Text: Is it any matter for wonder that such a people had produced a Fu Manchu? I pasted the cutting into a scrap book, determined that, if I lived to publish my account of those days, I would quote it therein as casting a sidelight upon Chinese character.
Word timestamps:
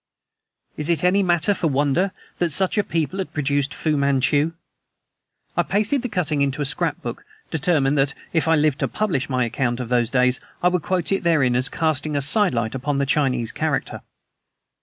Is 0.77 0.89
it 0.89 1.03
any 1.03 1.21
matter 1.21 1.53
for 1.53 1.67
wonder 1.67 2.11
that 2.39 2.51
such 2.51 2.75
a 2.75 2.83
people 2.83 3.19
had 3.19 3.35
produced 3.35 3.75
a 3.75 3.77
Fu 3.77 3.95
Manchu? 3.97 4.53
I 5.55 5.61
pasted 5.61 6.01
the 6.01 6.09
cutting 6.09 6.41
into 6.41 6.59
a 6.59 6.65
scrap 6.65 6.99
book, 7.03 7.23
determined 7.51 7.99
that, 7.99 8.15
if 8.33 8.47
I 8.47 8.55
lived 8.55 8.79
to 8.79 8.87
publish 8.87 9.29
my 9.29 9.45
account 9.45 9.79
of 9.79 9.89
those 9.89 10.09
days, 10.09 10.39
I 10.63 10.69
would 10.69 10.81
quote 10.81 11.11
it 11.11 11.21
therein 11.21 11.55
as 11.55 11.69
casting 11.69 12.15
a 12.15 12.21
sidelight 12.23 12.73
upon 12.73 13.05
Chinese 13.05 13.51
character. 13.51 14.01